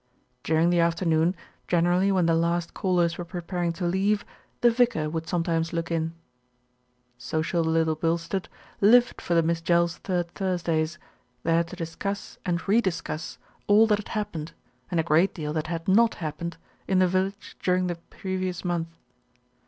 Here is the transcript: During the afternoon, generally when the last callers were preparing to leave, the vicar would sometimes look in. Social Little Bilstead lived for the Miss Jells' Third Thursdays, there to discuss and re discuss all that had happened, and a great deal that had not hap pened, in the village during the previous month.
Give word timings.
During 0.43 0.71
the 0.71 0.79
afternoon, 0.79 1.35
generally 1.67 2.11
when 2.11 2.25
the 2.25 2.33
last 2.33 2.73
callers 2.73 3.19
were 3.19 3.23
preparing 3.23 3.71
to 3.73 3.85
leave, 3.85 4.25
the 4.61 4.71
vicar 4.71 5.07
would 5.11 5.27
sometimes 5.27 5.73
look 5.73 5.91
in. 5.91 6.15
Social 7.19 7.61
Little 7.63 7.95
Bilstead 7.95 8.49
lived 8.81 9.21
for 9.21 9.35
the 9.35 9.43
Miss 9.43 9.61
Jells' 9.61 9.99
Third 9.99 10.31
Thursdays, 10.31 10.97
there 11.43 11.63
to 11.63 11.75
discuss 11.75 12.39
and 12.47 12.67
re 12.67 12.81
discuss 12.81 13.37
all 13.67 13.85
that 13.85 13.99
had 13.99 14.07
happened, 14.17 14.53
and 14.89 14.99
a 14.99 15.03
great 15.03 15.35
deal 15.35 15.53
that 15.53 15.67
had 15.67 15.87
not 15.87 16.15
hap 16.15 16.39
pened, 16.39 16.55
in 16.87 16.97
the 16.97 17.07
village 17.07 17.55
during 17.61 17.85
the 17.85 17.93
previous 18.09 18.65
month. 18.65 18.87